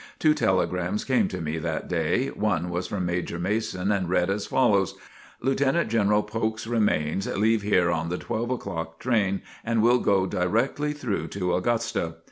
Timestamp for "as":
4.31-4.47